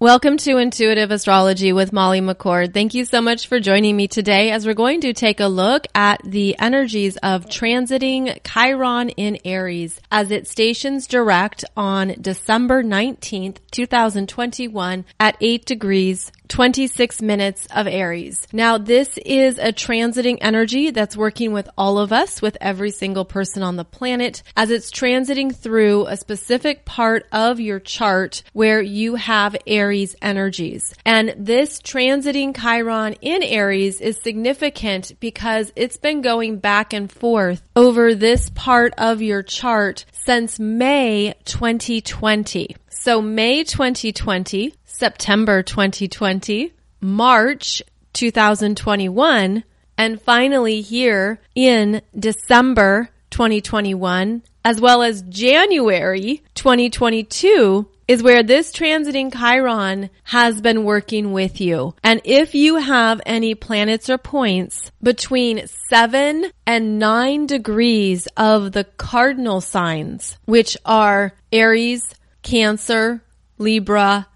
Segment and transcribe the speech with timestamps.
[0.00, 2.72] Welcome to Intuitive Astrology with Molly McCord.
[2.72, 5.88] Thank you so much for joining me today as we're going to take a look
[5.92, 13.56] at the energies of transiting Chiron in Aries as it stations direct on December 19th,
[13.72, 18.46] 2021 at 8 degrees 26 minutes of Aries.
[18.52, 23.24] Now, this is a transiting energy that's working with all of us, with every single
[23.24, 28.80] person on the planet, as it's transiting through a specific part of your chart where
[28.80, 30.94] you have Aries energies.
[31.04, 37.62] And this transiting Chiron in Aries is significant because it's been going back and forth
[37.76, 42.76] over this part of your chart since May 2020.
[42.90, 47.80] So May 2020, September 2020, March
[48.14, 49.62] 2021,
[49.96, 59.32] and finally here in December 2021, as well as January 2022 is where this transiting
[59.32, 61.94] Chiron has been working with you.
[62.02, 68.82] And if you have any planets or points between seven and nine degrees of the
[68.82, 72.02] cardinal signs, which are Aries,
[72.42, 73.22] Cancer,
[73.58, 74.26] Libra,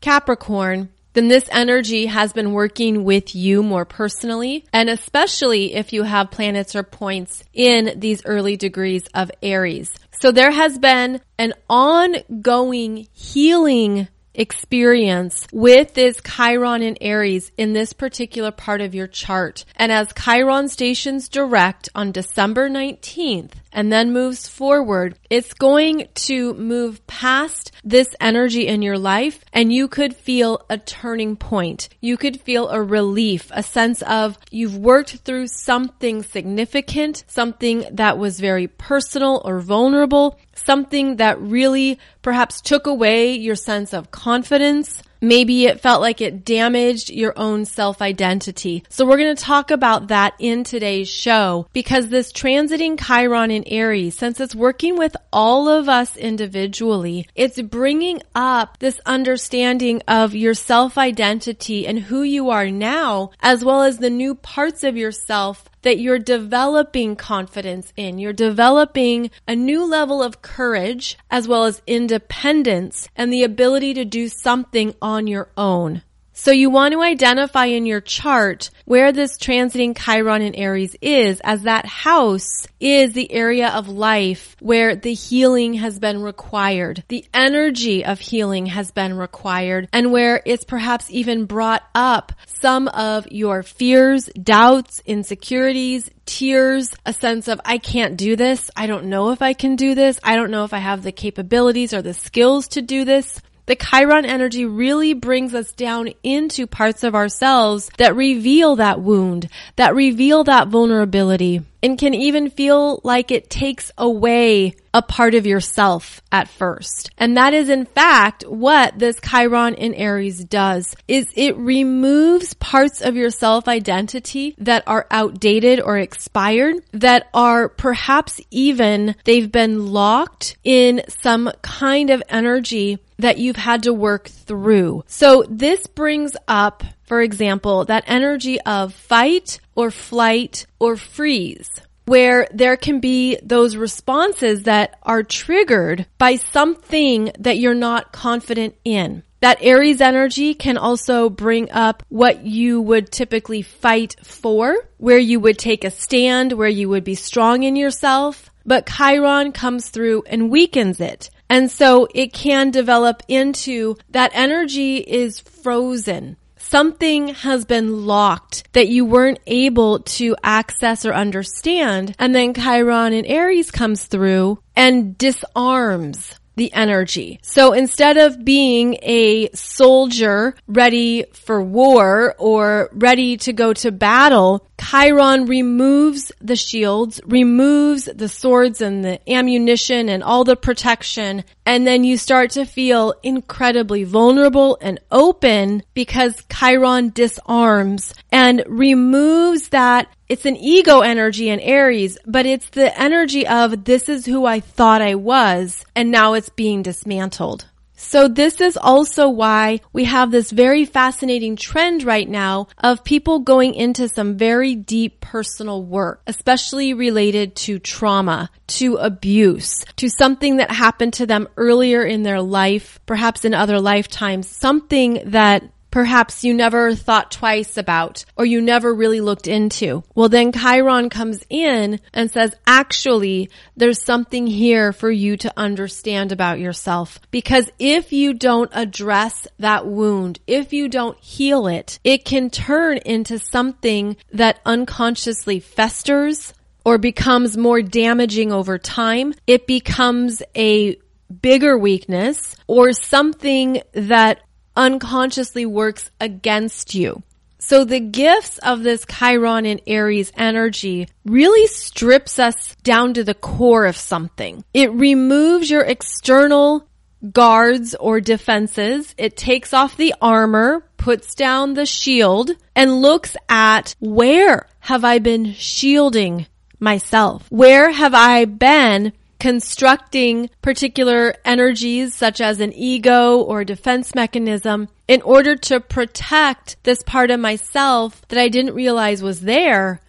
[0.00, 6.02] Capricorn, then this energy has been working with you more personally, and especially if you
[6.02, 9.90] have planets or points in these early degrees of Aries.
[10.20, 17.92] So there has been an ongoing healing experience with this Chiron in Aries in this
[17.92, 19.64] particular part of your chart.
[19.74, 26.54] And as Chiron stations direct on December 19th and then moves forward, it's going to
[26.54, 31.88] move past this energy in your life and you could feel a turning point.
[32.00, 38.18] You could feel a relief, a sense of you've worked through something significant, something that
[38.18, 45.02] was very personal or vulnerable, something that really perhaps took away your sense of confidence.
[45.20, 48.84] Maybe it felt like it damaged your own self identity.
[48.90, 53.64] So we're going to talk about that in today's show because this transiting Chiron in
[53.66, 60.34] Aries, since it's working with all of us individually, it's bringing up this understanding of
[60.34, 64.96] your self identity and who you are now, as well as the new parts of
[64.96, 68.18] yourself that you're developing confidence in.
[68.18, 74.04] You're developing a new level of courage as well as independence and the ability to
[74.04, 76.02] do something on your own.
[76.38, 81.40] So you want to identify in your chart where this transiting Chiron in Aries is
[81.40, 87.02] as that house is the area of life where the healing has been required.
[87.08, 92.88] The energy of healing has been required and where it's perhaps even brought up some
[92.88, 98.70] of your fears, doubts, insecurities, tears, a sense of, I can't do this.
[98.76, 100.20] I don't know if I can do this.
[100.22, 103.40] I don't know if I have the capabilities or the skills to do this.
[103.66, 109.48] The Chiron energy really brings us down into parts of ourselves that reveal that wound,
[109.74, 115.46] that reveal that vulnerability, and can even feel like it takes away a part of
[115.46, 117.10] yourself at first.
[117.16, 123.00] And that is in fact what this Chiron in Aries does, is it removes parts
[123.02, 129.86] of your self identity that are outdated or expired, that are perhaps even they've been
[129.86, 135.04] locked in some kind of energy that you've had to work through.
[135.06, 141.70] So this brings up, for example, that energy of fight or flight or freeze
[142.06, 148.76] where there can be those responses that are triggered by something that you're not confident
[148.84, 149.22] in.
[149.40, 155.40] That Aries energy can also bring up what you would typically fight for, where you
[155.40, 158.50] would take a stand, where you would be strong in yourself.
[158.64, 161.30] But Chiron comes through and weakens it.
[161.48, 166.36] And so it can develop into that energy is frozen.
[166.56, 172.16] Something has been locked that you weren't able to access or understand.
[172.18, 177.38] And then Chiron in Aries comes through and disarms the energy.
[177.42, 184.66] So instead of being a soldier ready for war or ready to go to battle,
[184.80, 191.44] Chiron removes the shields, removes the swords and the ammunition and all the protection.
[191.66, 199.68] And then you start to feel incredibly vulnerable and open because Chiron disarms and removes
[199.70, 204.46] that it's an ego energy in Aries, but it's the energy of this is who
[204.46, 207.66] I thought I was and now it's being dismantled.
[207.96, 213.40] So this is also why we have this very fascinating trend right now of people
[213.40, 220.58] going into some very deep personal work, especially related to trauma, to abuse, to something
[220.58, 225.64] that happened to them earlier in their life, perhaps in other lifetimes, something that
[225.96, 230.04] perhaps you never thought twice about or you never really looked into.
[230.14, 233.48] Well, then Chiron comes in and says, actually,
[233.78, 237.18] there's something here for you to understand about yourself.
[237.30, 242.98] Because if you don't address that wound, if you don't heal it, it can turn
[242.98, 246.52] into something that unconsciously festers
[246.84, 249.32] or becomes more damaging over time.
[249.46, 250.98] It becomes a
[251.40, 254.40] bigger weakness or something that
[254.76, 257.22] unconsciously works against you.
[257.58, 263.34] So the gifts of this Chiron and Aries energy really strips us down to the
[263.34, 264.64] core of something.
[264.72, 266.86] It removes your external
[267.32, 269.14] guards or defenses.
[269.18, 275.18] It takes off the armor, puts down the shield, and looks at where have I
[275.18, 276.46] been shielding
[276.78, 277.46] myself?
[277.50, 285.22] Where have I been constructing particular energies such as an ego or defense mechanism in
[285.22, 290.00] order to protect this part of myself that I didn't realize was there.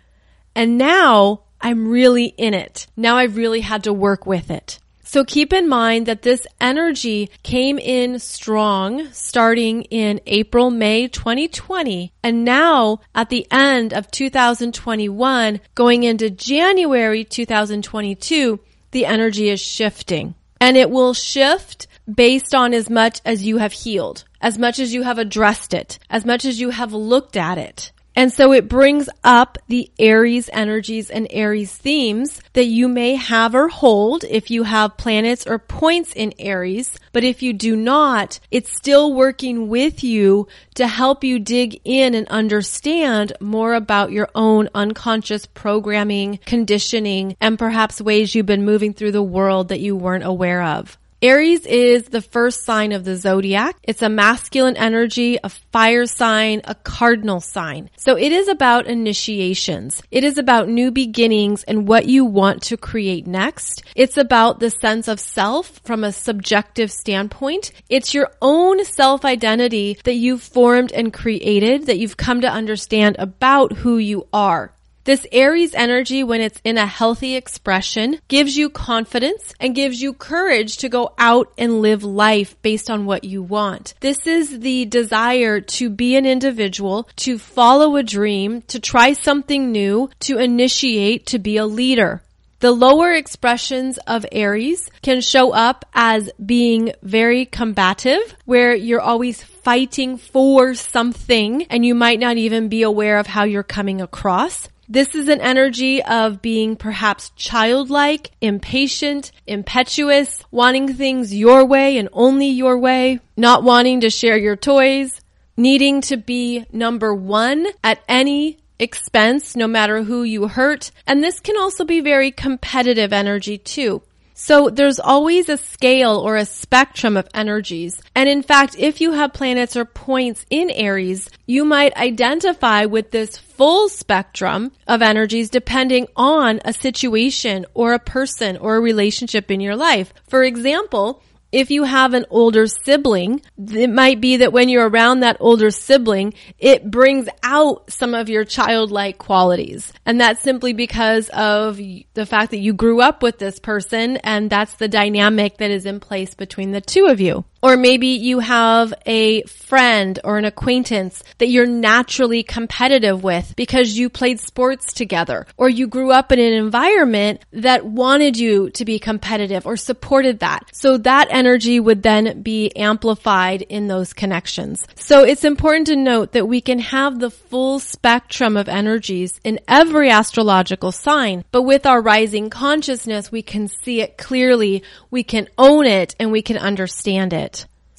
[0.56, 2.88] And now I'm really in it.
[2.96, 4.80] Now I've really had to work with it.
[5.04, 12.12] So keep in mind that this energy came in strong starting in April, May 2020.
[12.22, 18.60] And now at the end of 2021, going into January 2022,
[18.92, 20.36] the energy is shifting.
[20.60, 24.94] And it will shift based on as much as you have healed, as much as
[24.94, 27.92] you have addressed it, as much as you have looked at it.
[28.18, 33.54] And so it brings up the Aries energies and Aries themes that you may have
[33.54, 36.98] or hold if you have planets or points in Aries.
[37.14, 42.16] But if you do not, it's still working with you to help you dig in
[42.16, 48.96] and understand more about your own unconscious programming, conditioning, and perhaps ways you've been moving
[48.96, 50.98] through the world that you weren't aware of.
[51.20, 53.76] Aries is the first sign of the zodiac.
[53.82, 57.90] It's a masculine energy, a fire sign, a cardinal sign.
[57.98, 60.04] So it is about initiations.
[60.12, 63.82] It is about new beginnings and what you want to create next.
[63.96, 67.72] It's about the sense of self from a subjective standpoint.
[67.90, 73.16] It's your own self identity that you've formed and created that you've come to understand
[73.18, 74.72] about who you are.
[75.08, 80.12] This Aries energy, when it's in a healthy expression, gives you confidence and gives you
[80.12, 83.94] courage to go out and live life based on what you want.
[84.02, 89.72] This is the desire to be an individual, to follow a dream, to try something
[89.72, 92.22] new, to initiate, to be a leader.
[92.60, 99.42] The lower expressions of Aries can show up as being very combative, where you're always
[99.42, 104.68] fighting for something and you might not even be aware of how you're coming across.
[104.90, 112.08] This is an energy of being perhaps childlike, impatient, impetuous, wanting things your way and
[112.14, 115.20] only your way, not wanting to share your toys,
[115.58, 120.92] needing to be number one at any expense, no matter who you hurt.
[121.06, 124.04] And this can also be very competitive energy too.
[124.40, 128.00] So there's always a scale or a spectrum of energies.
[128.14, 133.10] And in fact, if you have planets or points in Aries, you might identify with
[133.10, 139.50] this full spectrum of energies depending on a situation or a person or a relationship
[139.50, 140.14] in your life.
[140.28, 145.22] For example, if you have an older sibling, it might be that when you're around
[145.22, 149.94] that older sibling, it brings out some of your childlike qualities.
[150.06, 154.50] And that's simply because of the fact that you grew up with this person and
[154.50, 157.46] that's the dynamic that is in place between the two of you.
[157.62, 163.98] Or maybe you have a friend or an acquaintance that you're naturally competitive with because
[163.98, 168.86] you played sports together or you grew up in an environment that wanted you to
[168.86, 170.70] be competitive or supported that.
[170.74, 174.86] So that energy would then be amplified in those connections.
[174.96, 179.60] So it's important to note that we can have the full spectrum of energies in
[179.68, 185.48] every astrological sign, but with our rising consciousness, we can see it clearly, we can
[185.58, 187.47] own it, and we can understand it.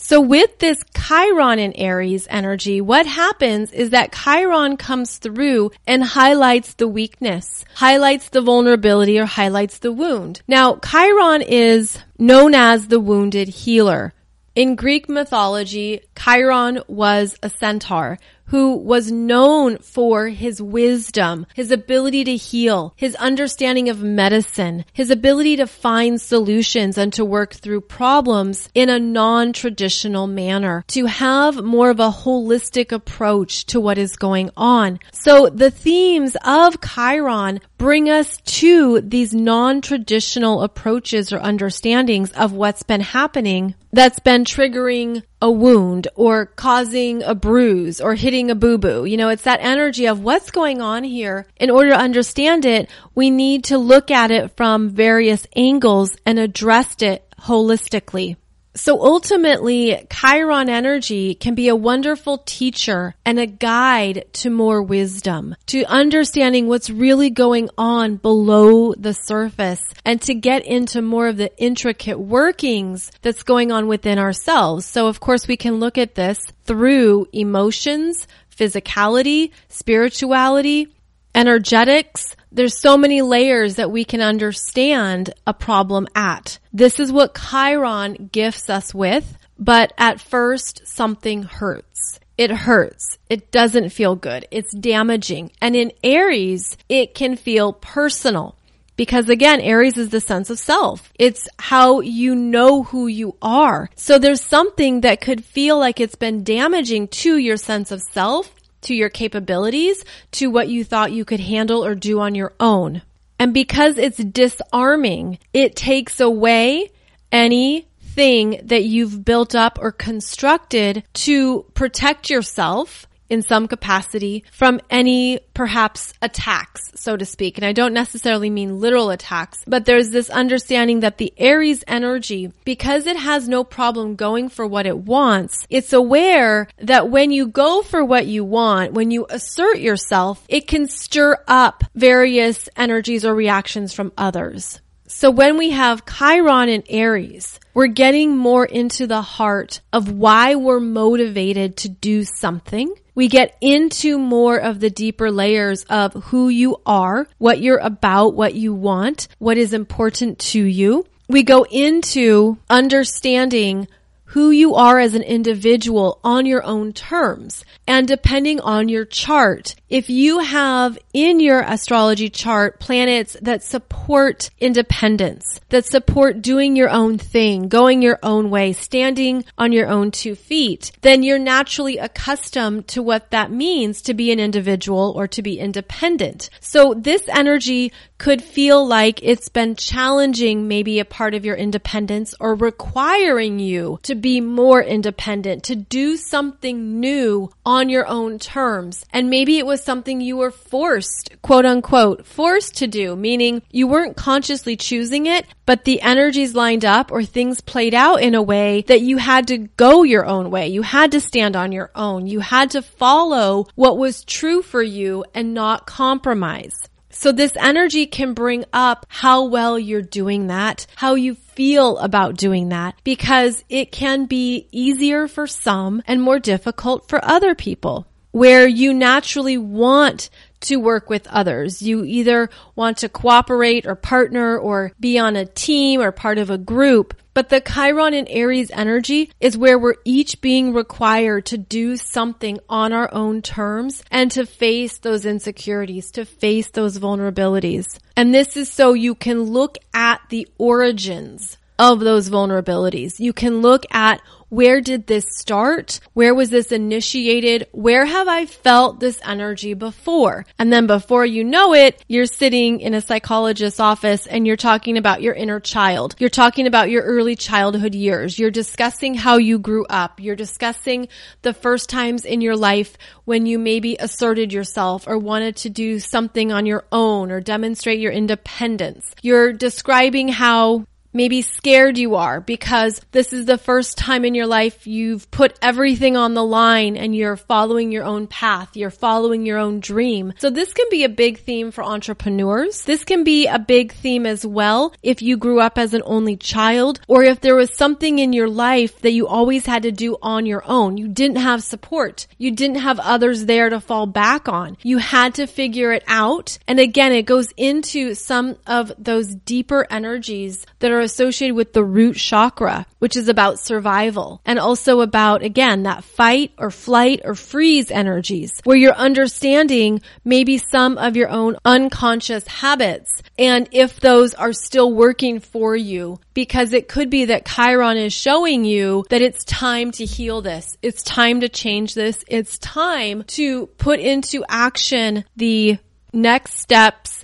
[0.01, 6.05] So with this Chiron in Aries energy, what happens is that Chiron comes through and
[6.05, 10.41] highlights the weakness, highlights the vulnerability or highlights the wound.
[10.47, 14.15] Now, Chiron is known as the wounded healer.
[14.55, 22.25] In Greek mythology, Chiron was a centaur who was known for his wisdom, his ability
[22.25, 27.81] to heal, his understanding of medicine, his ability to find solutions and to work through
[27.81, 34.17] problems in a non-traditional manner, to have more of a holistic approach to what is
[34.17, 34.99] going on.
[35.13, 42.83] So the themes of Chiron bring us to these non-traditional approaches or understandings of what's
[42.83, 49.05] been happening that's been triggering a wound or causing a bruise or hitting a boo-boo.
[49.05, 51.47] You know, it's that energy of what's going on here.
[51.57, 56.39] In order to understand it, we need to look at it from various angles and
[56.39, 58.37] address it holistically.
[58.75, 65.57] So ultimately, Chiron energy can be a wonderful teacher and a guide to more wisdom,
[65.67, 71.37] to understanding what's really going on below the surface and to get into more of
[71.39, 74.87] the intricate workings that's going on within ourselves.
[74.87, 80.95] So of course we can look at this through emotions, physicality, spirituality,
[81.35, 86.59] energetics, there's so many layers that we can understand a problem at.
[86.73, 92.21] This is what Chiron gifts us with, but at first something hurts.
[92.37, 93.19] It hurts.
[93.29, 94.47] It doesn't feel good.
[94.51, 95.51] It's damaging.
[95.61, 98.55] And in Aries, it can feel personal.
[98.97, 101.13] Because again, Aries is the sense of self.
[101.19, 103.91] It's how you know who you are.
[103.95, 108.53] So there's something that could feel like it's been damaging to your sense of self
[108.83, 113.03] to your capabilities, to what you thought you could handle or do on your own.
[113.39, 116.91] And because it's disarming, it takes away
[117.33, 125.41] anything that you've built up or constructed to protect yourself in some capacity from any
[125.55, 127.59] perhaps attacks, so to speak.
[127.59, 132.53] And I don't necessarily mean literal attacks, but there's this understanding that the Aries energy,
[132.65, 137.49] because it has no problem going for what it wants, it's aware that when you
[137.49, 143.25] go for what you want, when you assert yourself, it can stir up various energies
[143.25, 144.81] or reactions from others.
[145.11, 150.55] So when we have Chiron and Aries, we're getting more into the heart of why
[150.57, 156.49] we're motivated to do something we get into more of the deeper layers of who
[156.49, 161.05] you are, what you're about, what you want, what is important to you.
[161.27, 163.89] We go into understanding
[164.27, 167.65] who you are as an individual on your own terms.
[167.89, 174.51] And depending on your chart, if you have in your astrology chart planets that support
[174.61, 180.11] independence, that support doing your own thing, going your own way, standing on your own
[180.11, 185.27] two feet, then you're naturally accustomed to what that means to be an individual or
[185.27, 186.51] to be independent.
[186.61, 192.35] So this energy could feel like it's been challenging maybe a part of your independence
[192.41, 199.07] or requiring you to be more independent, to do something new on your own terms.
[199.13, 203.87] And maybe it was something you were forced, quote unquote, forced to do, meaning you
[203.87, 208.43] weren't consciously choosing it, but the energies lined up or things played out in a
[208.43, 210.69] way that you had to go your own way.
[210.69, 212.27] You had to stand on your own.
[212.27, 216.89] You had to follow what was true for you and not compromise.
[217.11, 222.37] So this energy can bring up how well you're doing that, how you feel about
[222.37, 228.07] doing that, because it can be easier for some and more difficult for other people
[228.31, 230.31] where you naturally want
[230.61, 231.83] to work with others.
[231.83, 236.51] You either want to cooperate or partner or be on a team or part of
[236.51, 237.15] a group.
[237.35, 242.59] But the Chiron and Aries energy is where we're each being required to do something
[242.69, 247.99] on our own terms and to face those insecurities, to face those vulnerabilities.
[248.17, 253.21] And this is so you can look at the origins of those vulnerabilities.
[253.21, 256.01] You can look at where did this start?
[256.15, 257.67] Where was this initiated?
[257.73, 260.47] Where have I felt this energy before?
[260.59, 264.97] And then before you know it, you're sitting in a psychologist's office and you're talking
[264.97, 266.15] about your inner child.
[266.19, 268.39] You're talking about your early childhood years.
[268.39, 270.21] You're discussing how you grew up.
[270.21, 271.09] You're discussing
[271.43, 275.99] the first times in your life when you maybe asserted yourself or wanted to do
[275.99, 279.15] something on your own or demonstrate your independence.
[279.21, 280.87] You're describing how
[281.19, 285.59] maybe scared you are because this is the first time in your life you've put
[285.61, 288.77] everything on the line and you're following your own path.
[288.77, 290.33] You're following your own dream.
[290.39, 292.83] So this can be a big theme for entrepreneurs.
[292.85, 296.37] This can be a big theme as well if you grew up as an only
[296.37, 300.17] child or if there was something in your life that you always had to do
[300.23, 300.99] on your own.
[300.99, 302.29] You didn't have support.
[302.39, 304.77] You didn't have others there to fall back on.
[304.85, 306.59] You had to figure it out.
[306.69, 311.83] And again, it goes into some of those deeper energies that are associated with the
[311.83, 317.35] root chakra, which is about survival and also about, again, that fight or flight or
[317.35, 323.23] freeze energies where you're understanding maybe some of your own unconscious habits.
[323.39, 328.13] And if those are still working for you, because it could be that Chiron is
[328.13, 330.77] showing you that it's time to heal this.
[330.83, 332.23] It's time to change this.
[332.29, 335.79] It's time to put into action the
[336.13, 337.18] next steps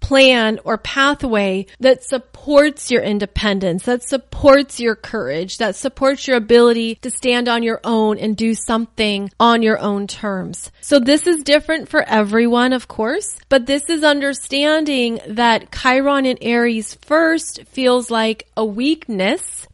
[0.00, 6.96] plan or pathway that supports your independence, that supports your courage, that supports your ability
[6.96, 10.70] to stand on your own and do something on your own terms.
[10.80, 16.38] So this is different for everyone, of course, but this is understanding that Chiron in
[16.40, 19.66] Aries first feels like a weakness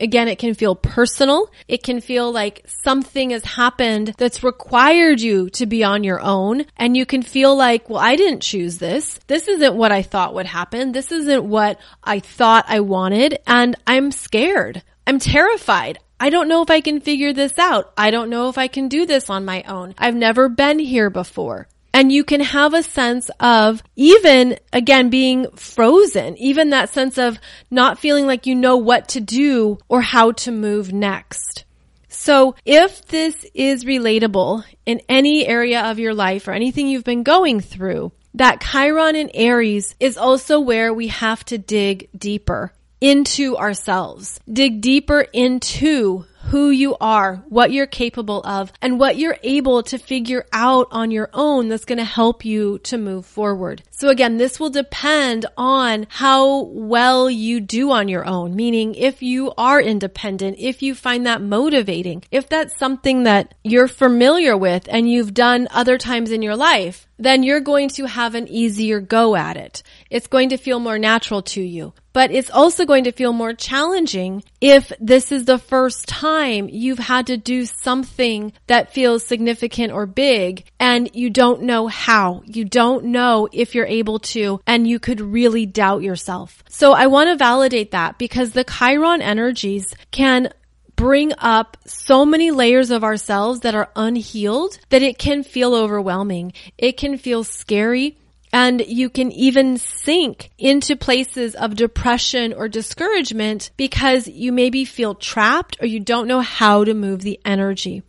[0.00, 1.50] Again, it can feel personal.
[1.68, 6.64] It can feel like something has happened that's required you to be on your own.
[6.76, 9.20] And you can feel like, well, I didn't choose this.
[9.26, 10.92] This isn't what I thought would happen.
[10.92, 13.38] This isn't what I thought I wanted.
[13.46, 14.82] And I'm scared.
[15.06, 15.98] I'm terrified.
[16.18, 17.92] I don't know if I can figure this out.
[17.96, 19.94] I don't know if I can do this on my own.
[19.98, 21.68] I've never been here before.
[22.00, 27.38] And you can have a sense of even, again, being frozen, even that sense of
[27.70, 31.66] not feeling like you know what to do or how to move next.
[32.08, 37.22] So if this is relatable in any area of your life or anything you've been
[37.22, 43.58] going through, that Chiron in Aries is also where we have to dig deeper into
[43.58, 49.82] ourselves, dig deeper into who you are, what you're capable of, and what you're able
[49.84, 53.82] to figure out on your own that's going to help you to move forward.
[53.90, 59.22] So again, this will depend on how well you do on your own, meaning if
[59.22, 64.88] you are independent, if you find that motivating, if that's something that you're familiar with
[64.90, 68.98] and you've done other times in your life, then you're going to have an easier
[68.98, 69.82] go at it.
[70.08, 71.92] It's going to feel more natural to you.
[72.12, 76.98] But it's also going to feel more challenging if this is the first time you've
[76.98, 82.42] had to do something that feels significant or big and you don't know how.
[82.44, 86.62] You don't know if you're able to and you could really doubt yourself.
[86.68, 90.52] So I want to validate that because the Chiron energies can
[90.94, 96.52] bring up so many layers of ourselves that are unhealed that it can feel overwhelming.
[96.76, 98.18] It can feel scary.
[98.52, 105.14] And you can even sink into places of depression or discouragement because you maybe feel
[105.14, 108.02] trapped or you don't know how to move the energy.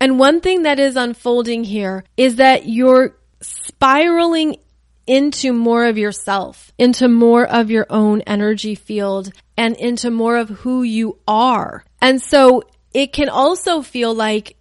[0.00, 4.56] And one thing that is unfolding here is that you're spiraling
[5.06, 10.50] into more of yourself, into more of your own energy field and into more of
[10.50, 11.84] who you are.
[12.00, 12.62] And so
[12.94, 14.56] it can also feel like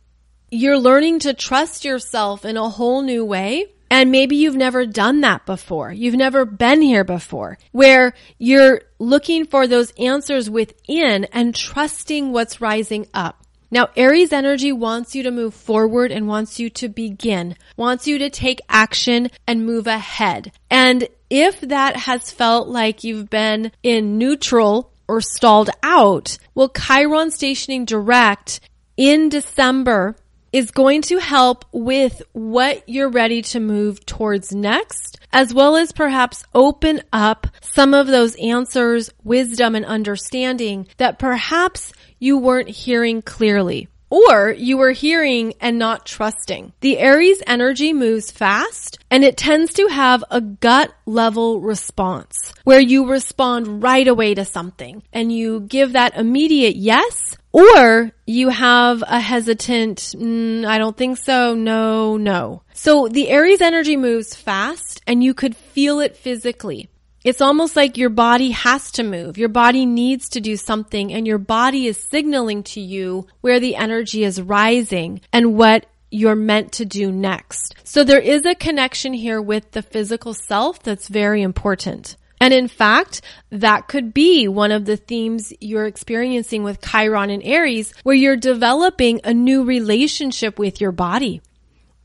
[0.49, 3.67] you're learning to trust yourself in a whole new way.
[3.89, 5.91] And maybe you've never done that before.
[5.91, 12.59] You've never been here before where you're looking for those answers within and trusting what's
[12.61, 13.43] rising up.
[13.69, 18.17] Now, Aries energy wants you to move forward and wants you to begin, wants you
[18.19, 20.53] to take action and move ahead.
[20.69, 27.29] And if that has felt like you've been in neutral or stalled out, well, Chiron
[27.29, 28.61] stationing direct
[28.95, 30.15] in December
[30.51, 35.91] is going to help with what you're ready to move towards next, as well as
[35.91, 43.21] perhaps open up some of those answers, wisdom, and understanding that perhaps you weren't hearing
[43.21, 43.87] clearly.
[44.09, 46.73] Or you are hearing and not trusting.
[46.79, 52.79] The Aries energy moves fast and it tends to have a gut level response where
[52.79, 59.03] you respond right away to something and you give that immediate yes or you have
[59.07, 62.61] a hesitant, mm, I don't think so, no, no.
[62.73, 66.89] So the Aries energy moves fast and you could feel it physically.
[67.27, 69.37] It's almost like your body has to move.
[69.37, 73.75] Your body needs to do something and your body is signaling to you where the
[73.75, 77.75] energy is rising and what you're meant to do next.
[77.83, 82.15] So there is a connection here with the physical self that's very important.
[82.39, 87.43] And in fact, that could be one of the themes you're experiencing with Chiron and
[87.43, 91.41] Aries, where you're developing a new relationship with your body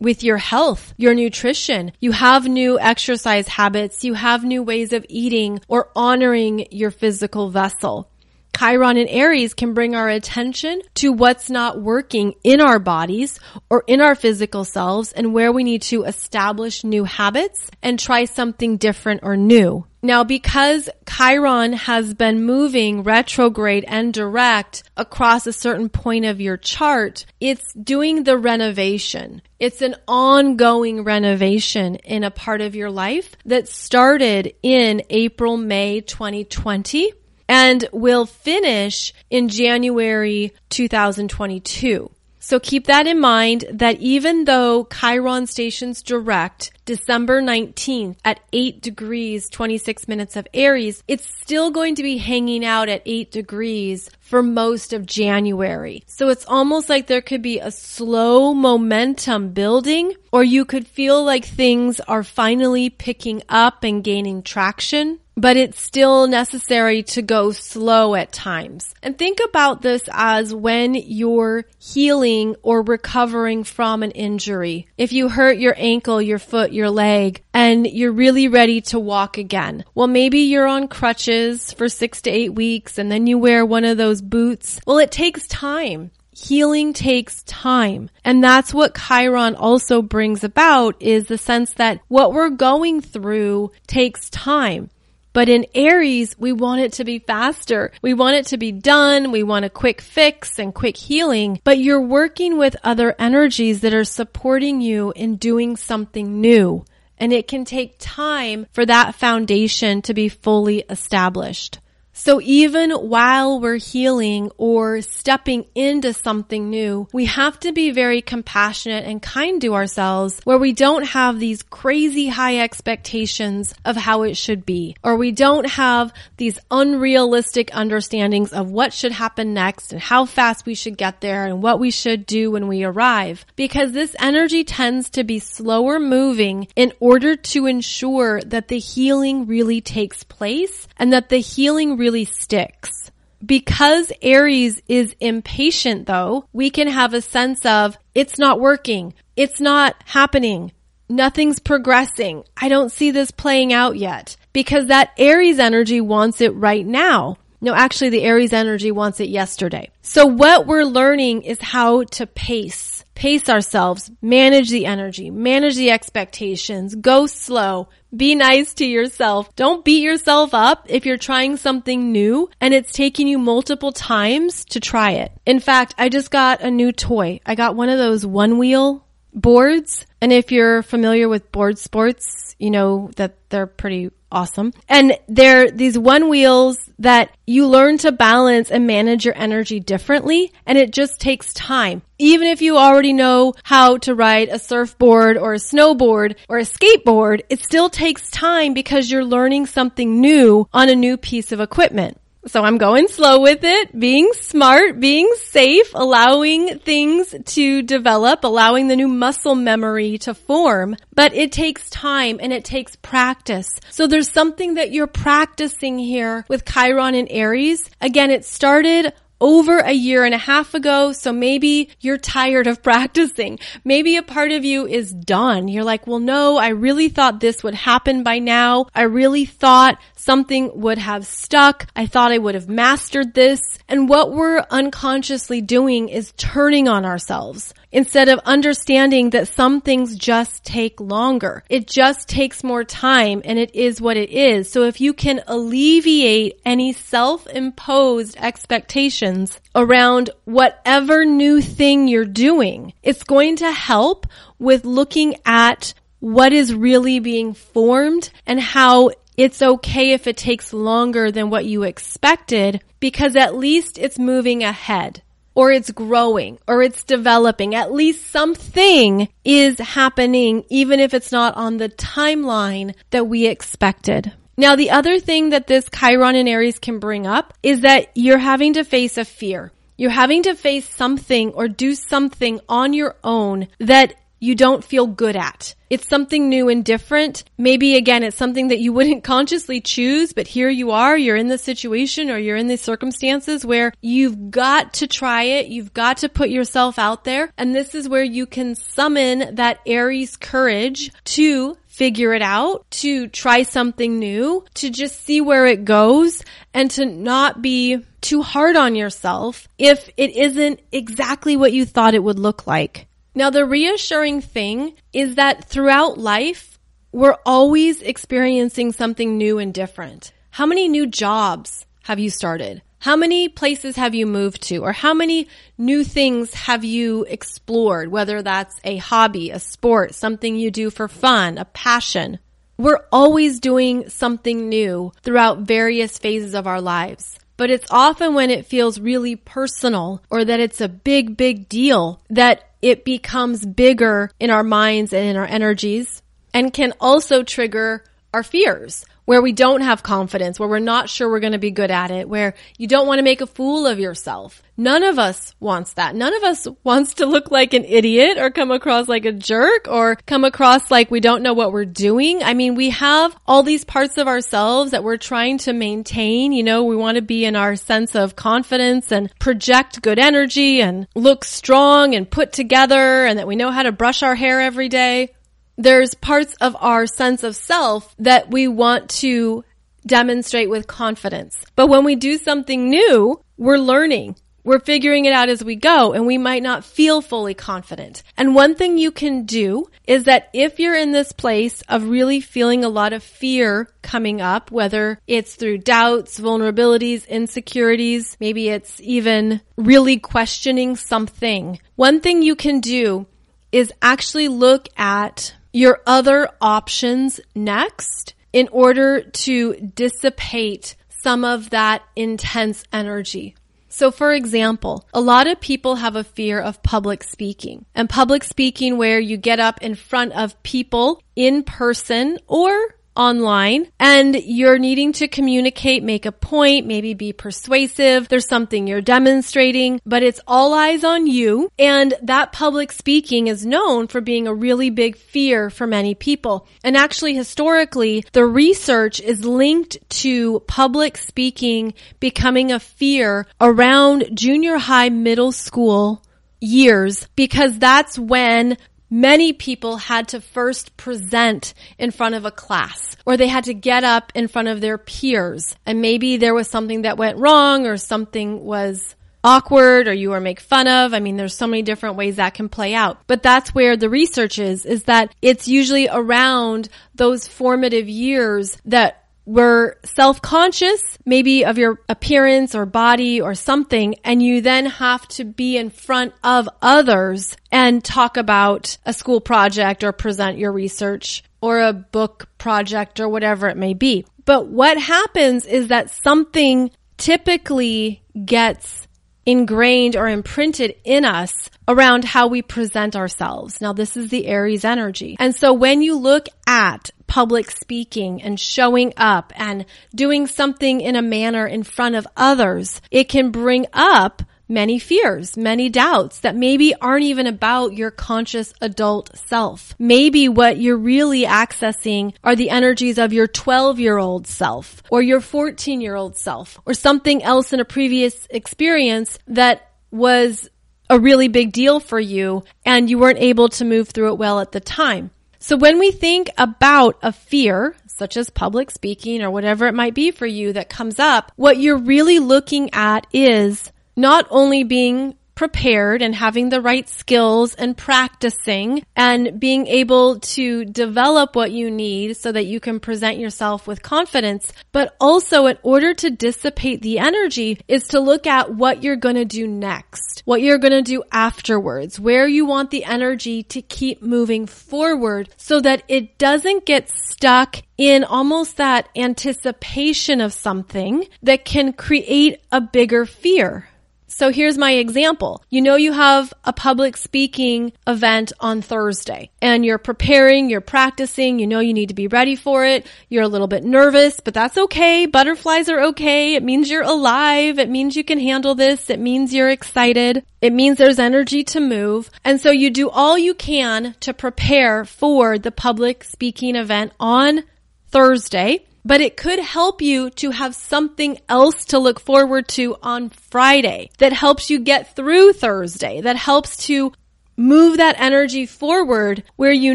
[0.02, 1.92] with your health, your nutrition.
[2.00, 4.04] You have new exercise habits.
[4.04, 8.11] You have new ways of eating or honoring your physical vessel.
[8.56, 13.82] Chiron and Aries can bring our attention to what's not working in our bodies or
[13.86, 18.76] in our physical selves and where we need to establish new habits and try something
[18.76, 19.86] different or new.
[20.04, 26.56] Now, because Chiron has been moving retrograde and direct across a certain point of your
[26.56, 29.42] chart, it's doing the renovation.
[29.60, 36.00] It's an ongoing renovation in a part of your life that started in April, May
[36.00, 37.12] 2020
[37.52, 42.10] and will finish in January 2022.
[42.38, 48.80] So keep that in mind that even though Chiron stations direct December 19th at 8
[48.80, 54.08] degrees 26 minutes of Aries, it's still going to be hanging out at 8 degrees
[54.32, 56.02] for most of January.
[56.06, 61.22] So it's almost like there could be a slow momentum building or you could feel
[61.22, 67.52] like things are finally picking up and gaining traction but it's still necessary to go
[67.52, 68.94] slow at times.
[69.02, 74.88] And think about this as when you're healing or recovering from an injury.
[74.98, 79.38] If you hurt your ankle, your foot, your leg, and you're really ready to walk
[79.38, 79.84] again.
[79.94, 83.84] Well, maybe you're on crutches for six to eight weeks and then you wear one
[83.84, 84.80] of those boots.
[84.86, 86.10] Well, it takes time.
[86.34, 88.08] Healing takes time.
[88.24, 93.72] And that's what Chiron also brings about is the sense that what we're going through
[93.86, 94.90] takes time.
[95.34, 97.92] But in Aries, we want it to be faster.
[98.02, 99.32] We want it to be done.
[99.32, 103.94] We want a quick fix and quick healing, but you're working with other energies that
[103.94, 106.84] are supporting you in doing something new.
[107.16, 111.78] And it can take time for that foundation to be fully established.
[112.14, 118.20] So even while we're healing or stepping into something new, we have to be very
[118.20, 124.24] compassionate and kind to ourselves where we don't have these crazy high expectations of how
[124.24, 129.92] it should be, or we don't have these unrealistic understandings of what should happen next
[129.92, 133.46] and how fast we should get there and what we should do when we arrive.
[133.56, 139.46] Because this energy tends to be slower moving in order to ensure that the healing
[139.46, 143.12] really takes place and that the healing really sticks.
[143.44, 149.14] Because Aries is impatient though, we can have a sense of it's not working.
[149.36, 150.72] It's not happening.
[151.08, 152.42] Nothing's progressing.
[152.56, 157.36] I don't see this playing out yet because that Aries energy wants it right now.
[157.60, 159.90] No, actually the Aries energy wants it yesterday.
[160.02, 165.92] So what we're learning is how to pace, pace ourselves, manage the energy, manage the
[165.92, 169.54] expectations, go slow, be nice to yourself.
[169.54, 174.64] Don't beat yourself up if you're trying something new and it's taking you multiple times
[174.64, 175.30] to try it.
[175.46, 177.38] In fact, I just got a new toy.
[177.46, 180.06] I got one of those one wheel boards.
[180.20, 184.72] And if you're familiar with board sports, you know that they're pretty awesome.
[184.88, 190.52] And they're these one wheels that you learn to balance and manage your energy differently.
[190.64, 192.02] And it just takes time.
[192.18, 196.62] Even if you already know how to ride a surfboard or a snowboard or a
[196.62, 201.60] skateboard, it still takes time because you're learning something new on a new piece of
[201.60, 202.18] equipment.
[202.44, 208.88] So I'm going slow with it, being smart, being safe, allowing things to develop, allowing
[208.88, 210.96] the new muscle memory to form.
[211.14, 213.68] But it takes time and it takes practice.
[213.90, 217.88] So there's something that you're practicing here with Chiron and Aries.
[218.00, 221.12] Again, it started over a year and a half ago.
[221.12, 223.58] So maybe you're tired of practicing.
[223.84, 225.68] Maybe a part of you is done.
[225.68, 228.86] You're like, well, no, I really thought this would happen by now.
[228.94, 231.86] I really thought something would have stuck.
[231.96, 233.60] I thought I would have mastered this.
[233.88, 240.16] And what we're unconsciously doing is turning on ourselves instead of understanding that some things
[240.16, 241.62] just take longer.
[241.68, 244.72] It just takes more time and it is what it is.
[244.72, 253.22] So if you can alleviate any self-imposed expectations around whatever new thing you're doing, it's
[253.22, 254.26] going to help
[254.58, 260.72] with looking at what is really being formed and how it's okay if it takes
[260.72, 265.22] longer than what you expected because at least it's moving ahead
[265.54, 267.74] or it's growing or it's developing.
[267.74, 274.32] At least something is happening even if it's not on the timeline that we expected.
[274.56, 278.38] Now, the other thing that this Chiron and Aries can bring up is that you're
[278.38, 279.72] having to face a fear.
[279.96, 285.06] You're having to face something or do something on your own that you don't feel
[285.06, 285.76] good at.
[285.88, 287.44] It's something new and different.
[287.58, 291.46] Maybe again, it's something that you wouldn't consciously choose, but here you are, you're in
[291.46, 295.68] the situation or you're in these circumstances where you've got to try it.
[295.68, 297.52] You've got to put yourself out there.
[297.56, 303.28] And this is where you can summon that Aries courage to figure it out, to
[303.28, 306.42] try something new, to just see where it goes
[306.74, 312.14] and to not be too hard on yourself if it isn't exactly what you thought
[312.14, 313.06] it would look like.
[313.34, 316.78] Now, the reassuring thing is that throughout life,
[317.12, 320.32] we're always experiencing something new and different.
[320.50, 322.82] How many new jobs have you started?
[322.98, 324.78] How many places have you moved to?
[324.78, 328.12] Or how many new things have you explored?
[328.12, 332.38] Whether that's a hobby, a sport, something you do for fun, a passion.
[332.78, 337.38] We're always doing something new throughout various phases of our lives.
[337.62, 342.20] but it's often when it feels really personal or that it's a big, big deal
[342.28, 346.20] that it becomes bigger in our minds and in our energies
[346.52, 351.30] and can also trigger our fears where we don't have confidence, where we're not sure
[351.30, 353.86] we're going to be good at it, where you don't want to make a fool
[353.86, 354.62] of yourself.
[354.76, 356.16] None of us wants that.
[356.16, 359.86] None of us wants to look like an idiot or come across like a jerk
[359.86, 362.42] or come across like we don't know what we're doing.
[362.42, 366.52] I mean, we have all these parts of ourselves that we're trying to maintain.
[366.52, 370.80] You know, we want to be in our sense of confidence and project good energy
[370.80, 374.60] and look strong and put together and that we know how to brush our hair
[374.60, 375.34] every day
[375.76, 379.64] there's parts of our sense of self that we want to
[380.06, 381.64] demonstrate with confidence.
[381.76, 384.36] But when we do something new, we're learning.
[384.64, 388.22] We're figuring it out as we go and we might not feel fully confident.
[388.36, 392.40] And one thing you can do is that if you're in this place of really
[392.40, 399.00] feeling a lot of fear coming up, whether it's through doubts, vulnerabilities, insecurities, maybe it's
[399.00, 403.26] even really questioning something, one thing you can do
[403.72, 412.02] is actually look at your other options next in order to dissipate some of that
[412.16, 413.54] intense energy.
[413.88, 418.42] So for example, a lot of people have a fear of public speaking and public
[418.42, 422.74] speaking where you get up in front of people in person or
[423.16, 428.28] online and you're needing to communicate, make a point, maybe be persuasive.
[428.28, 431.70] There's something you're demonstrating, but it's all eyes on you.
[431.78, 436.66] And that public speaking is known for being a really big fear for many people.
[436.82, 444.78] And actually, historically, the research is linked to public speaking becoming a fear around junior
[444.78, 446.22] high, middle school
[446.62, 448.76] years because that's when
[449.12, 453.74] many people had to first present in front of a class or they had to
[453.74, 457.86] get up in front of their peers and maybe there was something that went wrong
[457.86, 461.14] or something was awkward or you were make fun of.
[461.14, 463.18] I mean, there's so many different ways that can play out.
[463.26, 469.21] But that's where the research is, is that it's usually around those formative years that
[469.44, 475.44] were self-conscious, maybe of your appearance or body or something, and you then have to
[475.44, 481.42] be in front of others and talk about a school project or present your research
[481.60, 484.24] or a book project or whatever it may be.
[484.44, 489.06] But what happens is that something typically gets
[489.44, 493.80] ingrained or imprinted in us around how we present ourselves.
[493.80, 495.36] Now, this is the Aries energy.
[495.38, 501.16] And so when you look at public speaking and showing up and doing something in
[501.16, 506.54] a manner in front of others, it can bring up many fears, many doubts that
[506.54, 509.94] maybe aren't even about your conscious adult self.
[509.98, 515.22] Maybe what you're really accessing are the energies of your 12 year old self or
[515.22, 520.68] your 14 year old self or something else in a previous experience that was
[521.08, 524.60] a really big deal for you and you weren't able to move through it well
[524.60, 525.30] at the time.
[525.62, 530.12] So when we think about a fear, such as public speaking or whatever it might
[530.12, 535.36] be for you that comes up, what you're really looking at is not only being
[535.62, 541.88] prepared and having the right skills and practicing and being able to develop what you
[541.88, 544.72] need so that you can present yourself with confidence.
[544.90, 549.36] But also in order to dissipate the energy is to look at what you're going
[549.36, 553.80] to do next, what you're going to do afterwards, where you want the energy to
[553.80, 561.24] keep moving forward so that it doesn't get stuck in almost that anticipation of something
[561.40, 563.86] that can create a bigger fear.
[564.32, 565.62] So here's my example.
[565.68, 571.58] You know, you have a public speaking event on Thursday and you're preparing, you're practicing,
[571.58, 573.06] you know, you need to be ready for it.
[573.28, 575.26] You're a little bit nervous, but that's okay.
[575.26, 576.54] Butterflies are okay.
[576.54, 577.78] It means you're alive.
[577.78, 579.10] It means you can handle this.
[579.10, 580.42] It means you're excited.
[580.62, 582.30] It means there's energy to move.
[582.42, 587.64] And so you do all you can to prepare for the public speaking event on
[588.08, 593.30] Thursday but it could help you to have something else to look forward to on
[593.30, 597.12] Friday that helps you get through Thursday, that helps to
[597.56, 599.94] move that energy forward where you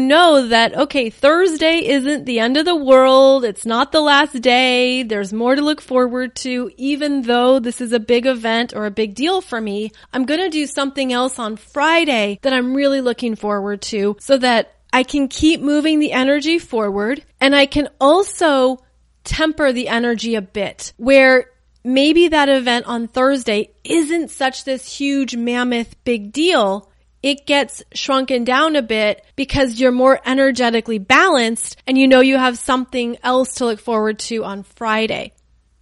[0.00, 3.44] know that, okay, Thursday isn't the end of the world.
[3.44, 5.02] It's not the last day.
[5.02, 6.70] There's more to look forward to.
[6.76, 10.40] Even though this is a big event or a big deal for me, I'm going
[10.40, 15.02] to do something else on Friday that I'm really looking forward to so that I
[15.02, 18.78] can keep moving the energy forward and I can also
[19.28, 21.50] temper the energy a bit where
[21.84, 26.90] maybe that event on Thursday isn't such this huge mammoth big deal.
[27.22, 32.38] It gets shrunken down a bit because you're more energetically balanced and you know you
[32.38, 35.32] have something else to look forward to on Friday.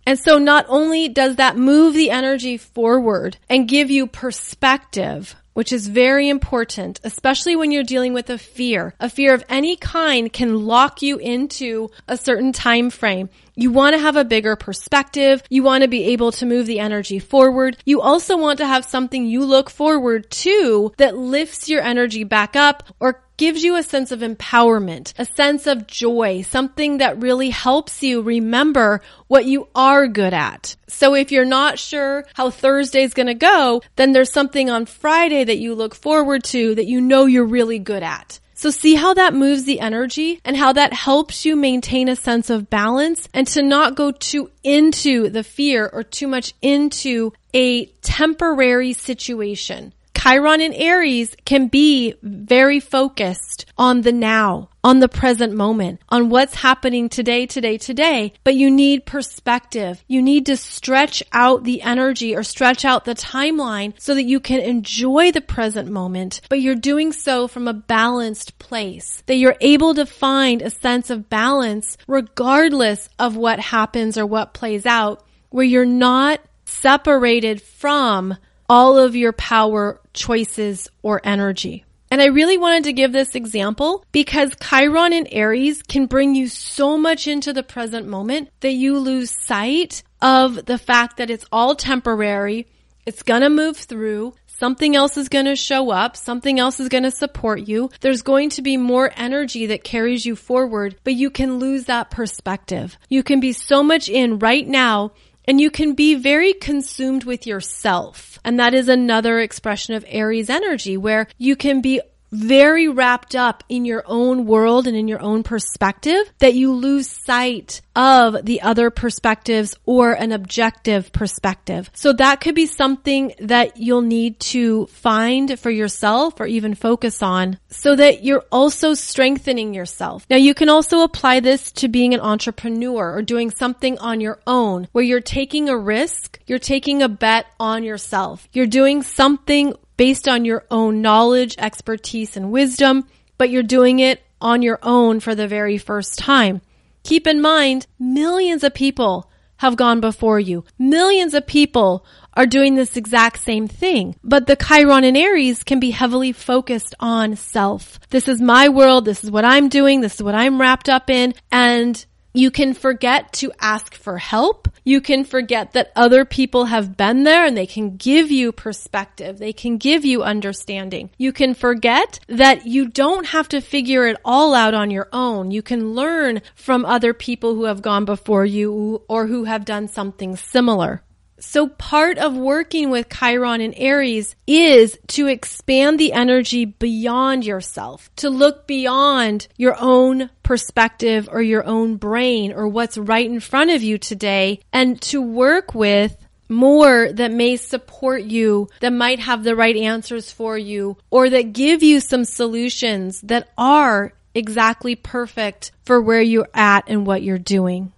[0.06, 5.72] And so not only does that move the energy forward and give you perspective, which
[5.72, 8.92] is very important, especially when you're dealing with a fear.
[9.00, 13.30] A fear of any kind can lock you into a certain time frame.
[13.54, 15.42] You want to have a bigger perspective.
[15.48, 17.78] You want to be able to move the energy forward.
[17.86, 22.54] You also want to have something you look forward to that lifts your energy back
[22.54, 27.50] up or gives you a sense of empowerment, a sense of joy, something that really
[27.50, 30.76] helps you remember what you are good at.
[30.88, 35.44] So if you're not sure how Thursday's going to go, then there's something on Friday
[35.44, 38.40] that you look forward to that you know you're really good at.
[38.58, 42.48] So see how that moves the energy and how that helps you maintain a sense
[42.48, 47.84] of balance and to not go too into the fear or too much into a
[48.00, 49.92] temporary situation.
[50.26, 56.30] Chiron in Aries can be very focused on the now, on the present moment, on
[56.30, 58.32] what's happening today, today, today.
[58.42, 60.02] But you need perspective.
[60.08, 64.40] You need to stretch out the energy or stretch out the timeline so that you
[64.40, 69.22] can enjoy the present moment, but you're doing so from a balanced place.
[69.26, 74.54] That you're able to find a sense of balance regardless of what happens or what
[74.54, 78.36] plays out, where you're not separated from
[78.68, 81.84] all of your power, choices, or energy.
[82.10, 86.48] And I really wanted to give this example because Chiron in Aries can bring you
[86.48, 91.44] so much into the present moment that you lose sight of the fact that it's
[91.50, 92.66] all temporary.
[93.04, 94.34] It's gonna move through.
[94.58, 96.16] Something else is going to show up.
[96.16, 97.90] Something else is going to support you.
[98.00, 102.10] There's going to be more energy that carries you forward, but you can lose that
[102.10, 102.96] perspective.
[103.10, 105.12] You can be so much in right now
[105.46, 108.38] and you can be very consumed with yourself.
[108.44, 112.00] And that is another expression of Aries energy where you can be
[112.36, 117.08] very wrapped up in your own world and in your own perspective that you lose
[117.08, 121.90] sight of the other perspectives or an objective perspective.
[121.94, 127.22] So that could be something that you'll need to find for yourself or even focus
[127.22, 130.26] on so that you're also strengthening yourself.
[130.28, 134.40] Now you can also apply this to being an entrepreneur or doing something on your
[134.46, 138.46] own where you're taking a risk, you're taking a bet on yourself.
[138.52, 143.06] You're doing something based on your own knowledge, expertise, and wisdom,
[143.38, 146.60] but you're doing it on your own for the very first time.
[147.02, 150.64] Keep in mind, millions of people have gone before you.
[150.78, 152.04] Millions of people
[152.34, 154.14] are doing this exact same thing.
[154.22, 157.98] But the Chiron in Aries can be heavily focused on self.
[158.10, 159.04] This is my world.
[159.04, 160.00] This is what I'm doing.
[160.00, 161.34] This is what I'm wrapped up in.
[161.50, 162.04] And
[162.36, 164.68] you can forget to ask for help.
[164.84, 169.38] You can forget that other people have been there and they can give you perspective.
[169.38, 171.10] They can give you understanding.
[171.16, 175.50] You can forget that you don't have to figure it all out on your own.
[175.50, 179.88] You can learn from other people who have gone before you or who have done
[179.88, 181.02] something similar.
[181.38, 188.10] So part of working with Chiron and Aries is to expand the energy beyond yourself,
[188.16, 193.70] to look beyond your own perspective or your own brain or what's right in front
[193.70, 196.16] of you today and to work with
[196.48, 201.52] more that may support you, that might have the right answers for you, or that
[201.52, 207.38] give you some solutions that are exactly perfect for where you're at and what you're
[207.38, 207.92] doing.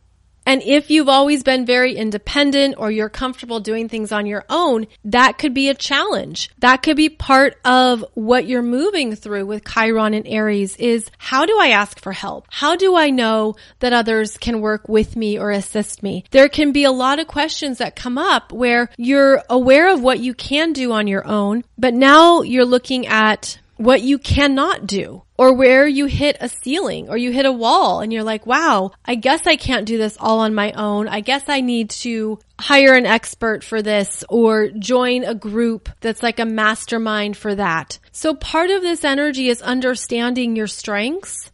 [0.49, 4.87] And if you've always been very independent or you're comfortable doing things on your own,
[5.05, 6.49] that could be a challenge.
[6.61, 11.45] That could be part of what you're moving through with Chiron and Aries is how
[11.45, 12.47] do I ask for help?
[12.49, 16.25] How do I know that others can work with me or assist me?
[16.31, 20.21] There can be a lot of questions that come up where you're aware of what
[20.21, 25.25] you can do on your own, but now you're looking at what you cannot do
[25.39, 28.91] or where you hit a ceiling or you hit a wall and you're like, wow,
[29.05, 31.07] I guess I can't do this all on my own.
[31.09, 36.25] I guess I need to hire an expert for this or join a group that's
[36.25, 38.01] like a mastermind for that.
[38.11, 41.53] So part of this energy is understanding your strengths,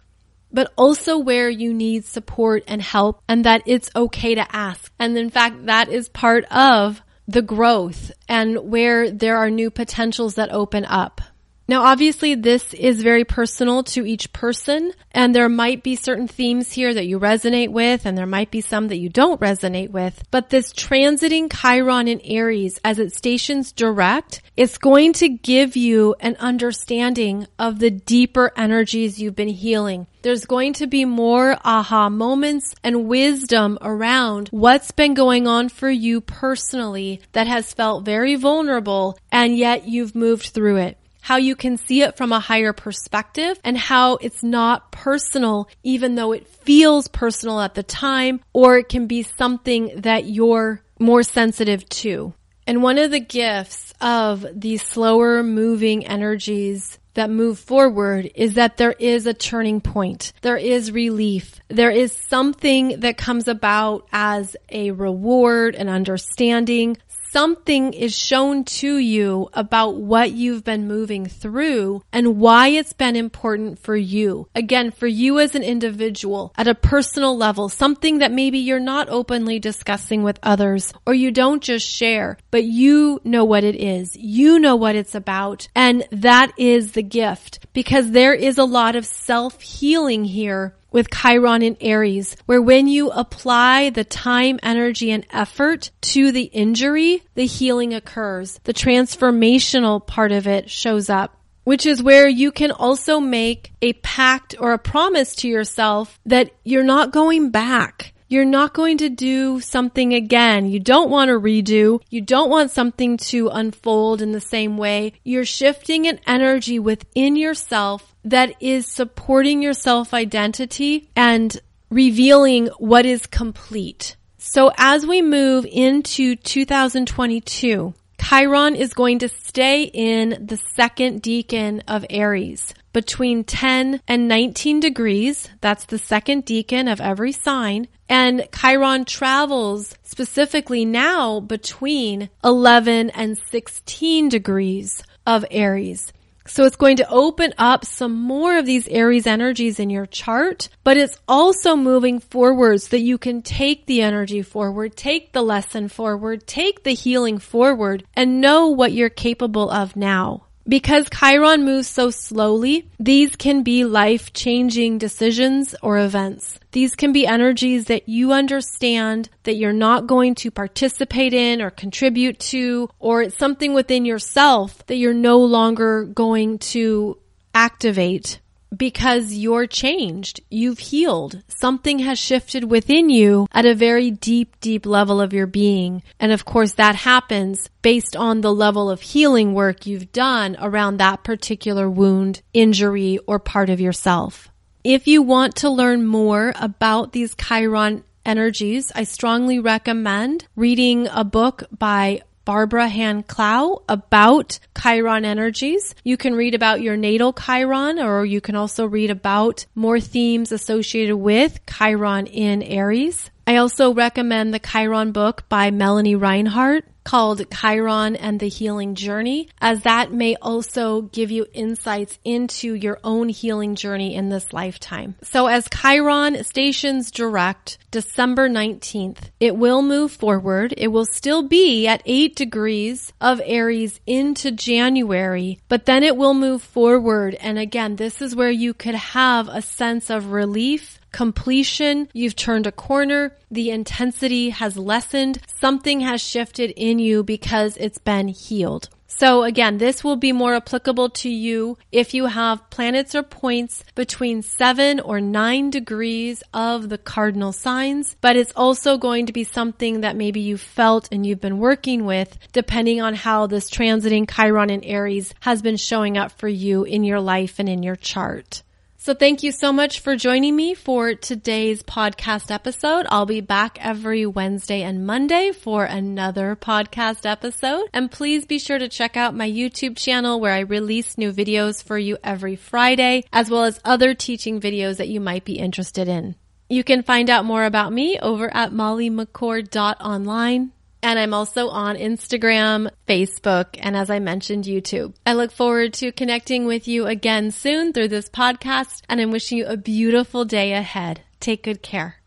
[0.51, 4.91] but also where you need support and help and that it's okay to ask.
[4.99, 10.37] And in fact, that is part of the growth and where there are new potentials
[10.37, 11.21] that open up.
[11.67, 16.71] Now, obviously, this is very personal to each person, and there might be certain themes
[16.71, 20.23] here that you resonate with, and there might be some that you don't resonate with.
[20.31, 26.15] But this transiting Chiron in Aries as it stations direct, it's going to give you
[26.21, 30.07] an understanding of the deeper energies you've been healing.
[30.21, 35.91] There's going to be more aha moments and wisdom around what's been going on for
[35.91, 41.57] you personally that has felt very vulnerable, and yet you've moved through it how you
[41.57, 46.47] can see it from a higher perspective and how it's not personal, even though it
[46.47, 52.35] feels personal at the time, or it can be something that you're more sensitive to.
[52.67, 58.77] And one of the gifts of these slower moving energies that move forward is that
[58.77, 60.35] there is a turning point.
[60.43, 61.59] There is relief.
[61.69, 66.99] There is something that comes about as a reward, an understanding,
[67.35, 73.17] something is shown to you about what you've been moving through and why it's been
[73.17, 74.47] important for you.
[74.55, 79.09] Again, for you as an individual at a personal level, something that maybe you're not
[79.09, 84.15] openly discussing with others or you don't just share, but you know what it is.
[84.15, 85.67] You know what it's about.
[85.75, 91.11] And that is the gift because there is a lot of self healing here with
[91.11, 97.21] Chiron in Aries, where when you apply the time, energy, and effort to the injury,
[97.35, 98.61] the healing occurs.
[98.63, 103.95] The transformational part of it shows up which is where you can also make a
[103.95, 108.13] pact or a promise to yourself that you're not going back.
[108.35, 110.67] You're not going to do something again.
[110.67, 112.01] You don't want to redo.
[112.11, 115.13] You don't want something to unfold in the same way.
[115.23, 121.57] You're shifting an energy within yourself that is supporting your self identity and
[121.91, 124.17] revealing what is complete.
[124.37, 131.83] So as we move into 2022, Chiron is going to stay in the second decan
[131.87, 135.51] of Aries between 10 and 19 degrees.
[135.61, 137.87] That's the second decan of every sign.
[138.09, 146.13] And Chiron travels specifically now between 11 and 16 degrees of Aries.
[146.47, 150.69] So it's going to open up some more of these Aries energies in your chart,
[150.85, 155.41] but it's also moving forward so that you can take the energy forward, take the
[155.41, 160.44] lesson forward, take the healing forward, and know what you're capable of now.
[160.67, 166.59] Because Chiron moves so slowly, these can be life changing decisions or events.
[166.73, 171.71] These can be energies that you understand that you're not going to participate in or
[171.71, 177.19] contribute to, or it's something within yourself that you're no longer going to
[177.55, 178.41] activate
[178.77, 180.41] because you're changed.
[180.51, 181.43] You've healed.
[181.49, 186.03] Something has shifted within you at a very deep, deep level of your being.
[186.19, 190.97] And of course, that happens based on the level of healing work you've done around
[190.97, 194.49] that particular wound, injury, or part of yourself.
[194.83, 201.25] If you want to learn more about these Chiron energies, I strongly recommend reading a
[201.25, 205.95] book by Barbara Hand Clow about Chiron energies.
[206.05, 210.53] You can read about your natal Chiron, or you can also read about more themes
[210.53, 213.31] associated with Chiron in Aries.
[213.47, 219.51] I also recommend the Chiron book by Melanie Reinhart called Chiron and the Healing Journey,
[219.61, 225.15] as that may also give you insights into your own healing journey in this lifetime.
[225.23, 230.73] So as Chiron stations direct December 19th, it will move forward.
[230.79, 236.35] It will still be at 8 degrees of Aries into January, but then it will
[236.35, 237.35] move forward.
[237.35, 242.09] And again, this is where you could have a sense of relief completion.
[242.13, 243.37] You've turned a corner.
[243.49, 245.39] The intensity has lessened.
[245.61, 248.89] Something has shifted in you because it's been healed.
[249.07, 253.85] So again, this will be more applicable to you if you have planets or points
[253.95, 259.45] between seven or nine degrees of the cardinal signs, but it's also going to be
[259.45, 264.29] something that maybe you felt and you've been working with depending on how this transiting
[264.29, 267.97] Chiron in Aries has been showing up for you in your life and in your
[267.97, 268.65] chart.
[269.05, 273.05] So thank you so much for joining me for today's podcast episode.
[273.11, 277.91] I'll be back every Wednesday and Monday for another podcast episode.
[277.93, 281.85] And please be sure to check out my YouTube channel where I release new videos
[281.85, 286.09] for you every Friday, as well as other teaching videos that you might be interested
[286.09, 286.35] in.
[286.71, 290.73] You can find out more about me over at mollymccord.online.
[291.05, 295.15] And I'm also on Instagram, Facebook, and as I mentioned, YouTube.
[295.27, 299.59] I look forward to connecting with you again soon through this podcast, and I'm wishing
[299.59, 301.21] you a beautiful day ahead.
[301.41, 302.24] Take good care.